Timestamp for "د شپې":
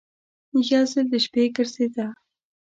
1.11-1.43